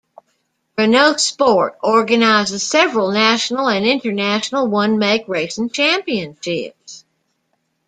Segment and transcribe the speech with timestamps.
[0.79, 7.05] Renault Sport organises several national and international one-make racing championships.